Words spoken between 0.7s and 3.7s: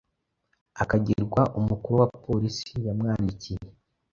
akagirwa umukuru wa polisi, yamwandikiye